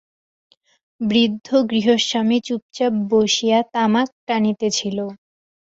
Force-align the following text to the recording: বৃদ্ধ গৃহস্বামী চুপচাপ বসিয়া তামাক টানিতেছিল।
বৃদ্ধ 1.01 1.47
গৃহস্বামী 1.69 2.37
চুপচাপ 2.43 2.93
বসিয়া 3.11 3.59
তামাক 3.73 4.09
টানিতেছিল। 4.27 4.97